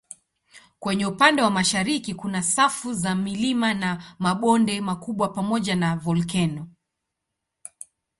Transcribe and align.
Kwenye 0.79 1.05
upande 1.05 1.41
wa 1.41 1.49
mashariki 1.49 2.13
kuna 2.13 2.43
safu 2.43 2.93
za 2.93 3.15
milima 3.15 3.73
na 3.73 4.15
mabonde 4.19 4.81
makubwa 4.81 5.29
pamoja 5.29 5.75
na 5.75 5.95
volkeno. 5.95 6.67